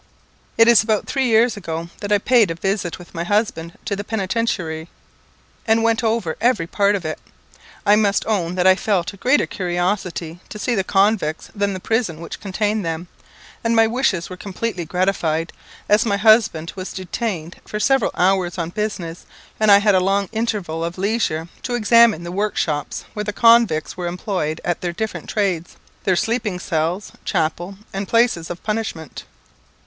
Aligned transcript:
It 0.57 0.67
is 0.67 0.81
about 0.81 1.05
three 1.05 1.27
years 1.27 1.55
ago 1.55 1.87
that 1.99 2.11
I 2.11 2.17
paid 2.17 2.49
a 2.49 2.55
visit 2.55 2.97
with 2.97 3.13
my 3.13 3.23
husband 3.23 3.73
to 3.85 3.95
the 3.95 4.03
Penitentiary, 4.03 4.87
and 5.67 5.83
went 5.83 6.03
over 6.03 6.35
every 6.41 6.65
part 6.65 6.95
of 6.95 7.05
it. 7.05 7.19
I 7.85 7.95
must 7.95 8.25
own 8.25 8.55
that 8.55 8.65
I 8.65 8.73
felt 8.73 9.13
a 9.13 9.17
greater 9.17 9.45
curiosity 9.45 10.39
to 10.49 10.57
see 10.57 10.73
the 10.73 10.83
convicts 10.83 11.51
than 11.53 11.73
the 11.73 11.79
prison 11.79 12.19
which 12.19 12.39
contained 12.39 12.83
them, 12.83 13.09
and 13.63 13.75
my 13.75 13.85
wishes 13.85 14.27
were 14.27 14.35
completely 14.37 14.85
gratified, 14.85 15.53
as 15.87 16.03
my 16.03 16.17
husband 16.17 16.73
was 16.75 16.93
detained 16.93 17.57
for 17.67 17.79
several 17.79 18.09
hours 18.15 18.57
on 18.57 18.71
business, 18.71 19.27
and 19.59 19.69
I 19.71 19.77
had 19.77 19.93
a 19.93 19.99
long 19.99 20.29
interval 20.31 20.83
of 20.83 20.97
leisure 20.97 21.47
to 21.61 21.75
examine 21.75 22.23
the 22.23 22.31
workshops, 22.31 23.05
where 23.13 23.23
the 23.23 23.33
convicts 23.33 23.95
were 23.97 24.07
employed 24.07 24.61
at 24.65 24.81
their 24.81 24.93
different 24.93 25.29
trades, 25.29 25.75
their 26.05 26.15
sleeping 26.15 26.57
cells, 26.57 27.11
chapel, 27.23 27.77
and 27.93 28.07
places 28.07 28.49
of 28.49 28.63
punishment. 28.63 29.25